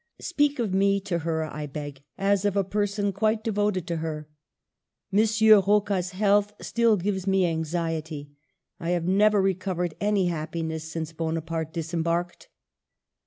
Speak 0.21 0.57
of 0.57 0.73
me 0.73 0.99
to 1.01 1.19
her, 1.19 1.43
I 1.43 1.67
beg, 1.67 2.01
as 2.17 2.43
of 2.43 2.57
a 2.57 2.63
person 2.63 3.13
quite 3.13 3.43
devoted 3.43 3.85
to 3.85 3.97
her..... 3.97 4.27
M. 5.13 5.27
Rocca's 5.47 6.09
health 6.13 6.53
still 6.59 6.97
gives 6.97 7.27
me 7.27 7.45
anxiety. 7.45 8.31
I 8.79 8.89
have 8.97 9.05
never 9.05 9.39
recovered 9.39 9.93
any 10.01 10.25
happiness 10.25 10.91
since 10.91 11.13
Bo 11.13 11.25
naparte 11.29 11.71
disembarked. 11.71 12.49